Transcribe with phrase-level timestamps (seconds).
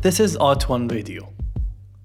[0.00, 1.28] This is Art One Radio,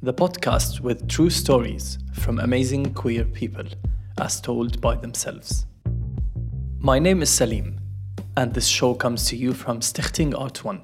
[0.01, 3.65] the podcast with true stories from amazing queer people
[4.19, 5.67] as told by themselves.
[6.79, 7.79] My name is Salim,
[8.35, 10.81] and this show comes to you from Stichting Art One.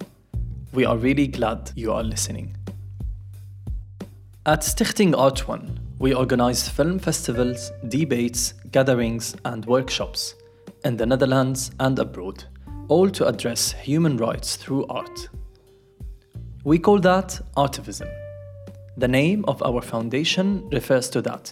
[0.71, 2.55] We are really glad you are listening.
[4.45, 10.35] At Stichting Art One, we organize film festivals, debates, gatherings, and workshops
[10.85, 12.43] in the Netherlands and abroad,
[12.87, 15.27] all to address human rights through art.
[16.69, 18.07] We call that Artivism.
[18.95, 21.51] The name of our foundation refers to that,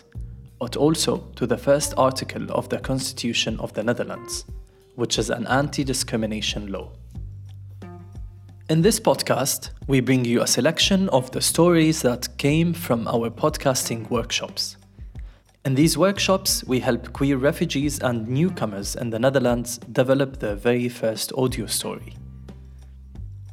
[0.60, 4.46] but also to the first article of the Constitution of the Netherlands,
[4.94, 6.92] which is an anti discrimination law.
[8.70, 13.32] In this podcast, we bring you a selection of the stories that came from our
[13.32, 14.78] podcasting workshops.
[15.66, 20.90] In these workshops, we help queer refugees and newcomers in the Netherlands develop their very
[20.90, 22.14] first audio story.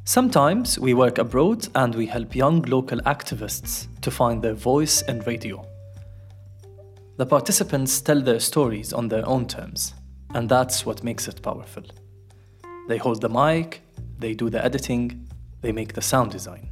[0.07, 5.21] Sometimes we work abroad and we help young local activists to find their voice in
[5.21, 5.65] radio.
[7.17, 9.95] The participants tell their stories on their own terms,
[10.35, 11.81] and that's what makes it powerful.
[12.87, 13.81] They hold the mic,
[14.19, 15.27] they do the editing,
[15.61, 16.71] they make the sound design.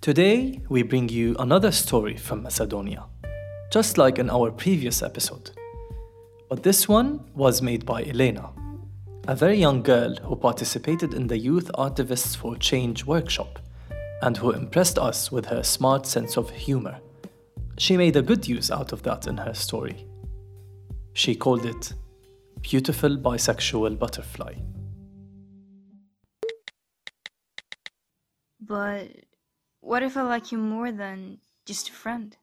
[0.00, 3.04] Today, we bring you another story from Macedonia,
[3.70, 5.50] just like in our previous episode.
[6.48, 8.54] But this one was made by Elena
[9.28, 13.60] a very young girl who participated in the Youth Artivists for Change workshop
[14.20, 16.98] and who impressed us with her smart sense of humor.
[17.78, 20.08] She made a good use out of that in her story.
[21.12, 21.94] She called it
[22.62, 24.54] Beautiful Bisexual Butterfly.
[28.60, 29.08] But
[29.80, 32.36] what if I like you more than just a friend?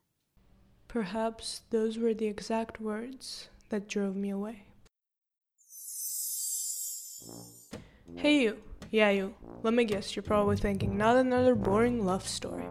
[0.88, 4.63] Perhaps those were the exact words that drove me away.
[8.16, 8.58] Hey you,
[8.92, 12.66] yeah you, let me guess, you're probably thinking, not another boring love story.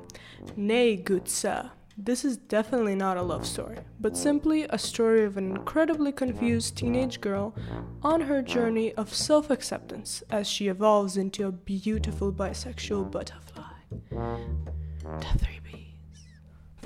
[0.57, 5.37] Nay, good sir, this is definitely not a love story, but simply a story of
[5.37, 7.55] an incredibly confused teenage girl
[8.03, 13.65] on her journey of self acceptance as she evolves into a beautiful bisexual butterfly.
[14.11, 15.59] The three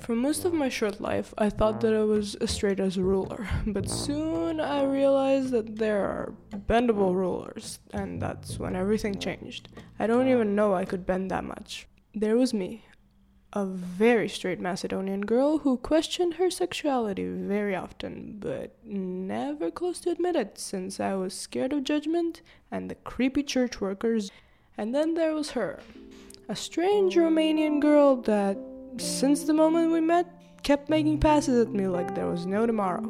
[0.02, 3.04] for most of my short life, I thought that I was as straight as a
[3.04, 6.34] ruler, but soon I realized that there are
[6.68, 9.68] bendable rulers, and that's when everything changed.
[10.00, 11.86] I don't even know I could bend that much.
[12.14, 12.84] There was me,
[13.52, 20.10] a very straight Macedonian girl who questioned her sexuality very often, but never close to
[20.10, 22.42] admit it since I was scared of judgment
[22.72, 24.30] and the creepy church workers.
[24.76, 25.80] And then there was her,
[26.48, 28.58] a strange Romanian girl that
[28.98, 30.26] since the moment we met,
[30.62, 33.02] kept making passes at me like there was no tomorrow.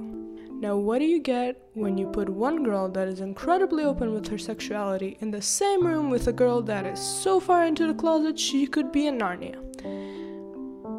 [0.63, 4.29] Now, what do you get when you put one girl that is incredibly open with
[4.29, 7.95] her sexuality in the same room with a girl that is so far into the
[7.95, 9.57] closet she could be in Narnia?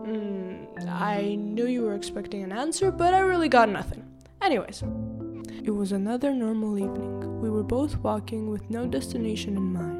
[0.05, 4.05] Mm, I knew you were expecting an answer, but I really got nothing.
[4.41, 4.83] Anyways,
[5.63, 7.39] it was another normal evening.
[7.39, 9.92] We were both walking with no destination in mind.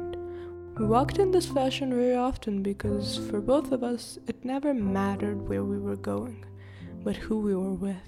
[0.76, 5.48] We walked in this fashion very often because for both of us it never mattered
[5.48, 6.44] where we were going,
[7.04, 8.02] but who we were with.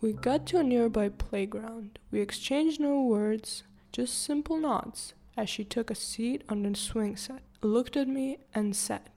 [0.00, 1.98] We got to a nearby playground.
[2.10, 7.14] We exchanged no words, just simple nods, as she took a seat on the swing
[7.14, 9.10] set, looked at me, and said,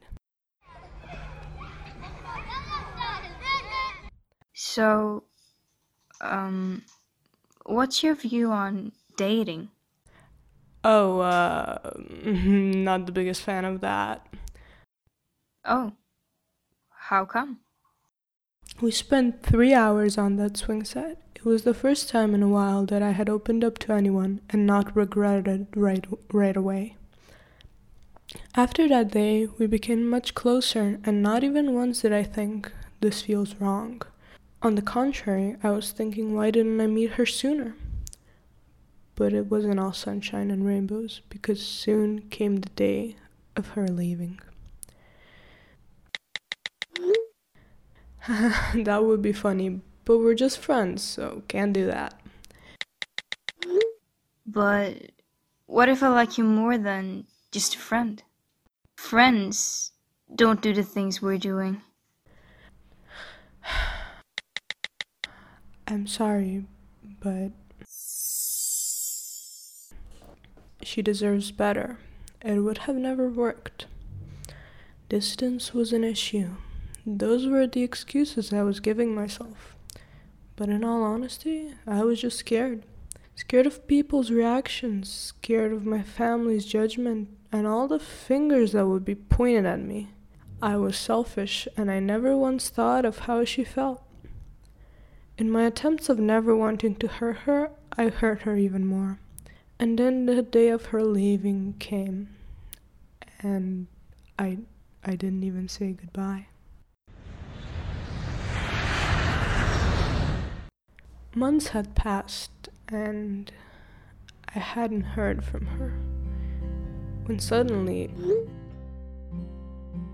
[4.53, 5.23] So,
[6.19, 6.83] um,
[7.65, 9.69] what's your view on dating?
[10.83, 11.77] Oh, uh,
[12.25, 14.25] not the biggest fan of that.
[15.63, 15.93] Oh,
[16.89, 17.59] how come?
[18.81, 21.21] We spent three hours on that swing set.
[21.35, 24.41] It was the first time in a while that I had opened up to anyone
[24.49, 26.95] and not regretted right, right away.
[28.55, 32.71] After that day, we became much closer, and not even once did I think,
[33.01, 34.01] this feels wrong.
[34.61, 37.75] On the contrary, I was thinking, why didn't I meet her sooner?
[39.21, 43.15] But it wasn't all sunshine and rainbows because soon came the day
[43.55, 44.39] of her leaving.
[48.27, 52.19] that would be funny, but we're just friends, so can't do that.
[54.47, 55.11] But
[55.67, 58.23] what if I like you more than just a friend?
[58.97, 59.91] Friends
[60.33, 61.83] don't do the things we're doing.
[65.87, 66.65] I'm sorry,
[67.19, 67.51] but
[70.83, 71.97] She deserves better.
[72.41, 73.85] It would have never worked.
[75.09, 76.51] Distance was an issue.
[77.05, 79.75] Those were the excuses I was giving myself.
[80.55, 82.83] But in all honesty, I was just scared.
[83.35, 89.03] Scared of people's reactions, scared of my family's judgment, and all the fingers that would
[89.03, 90.09] be pointed at me.
[90.61, 94.03] I was selfish and I never once thought of how she felt.
[95.37, 99.19] In my attempts of never wanting to hurt her, I hurt her even more.
[99.81, 102.29] And then the day of her leaving came,
[103.41, 103.87] and
[104.37, 104.59] I,
[105.03, 106.45] I didn't even say goodbye.
[111.33, 113.51] Months had passed, and
[114.53, 115.93] I hadn't heard from her.
[117.25, 118.13] When suddenly,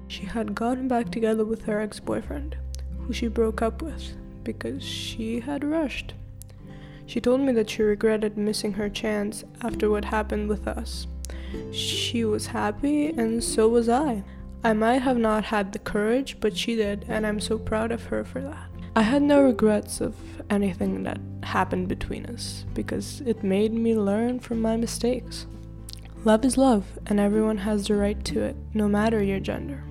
[0.07, 2.55] she had gotten back together with her ex boyfriend,
[2.99, 4.15] who she broke up with
[4.45, 6.13] because she had rushed.
[7.07, 11.07] She told me that she regretted missing her chance after what happened with us.
[11.71, 14.23] She was happy, and so was I.
[14.63, 18.03] I might have not had the courage, but she did, and I'm so proud of
[18.07, 18.69] her for that.
[18.95, 20.15] I had no regrets of
[20.49, 25.47] anything that happened between us because it made me learn from my mistakes.
[26.25, 29.83] Love is love, and everyone has the right to it, no matter your gender.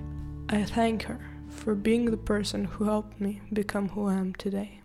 [0.49, 1.19] I thank her
[1.49, 4.81] for being the person who helped me become who I am today.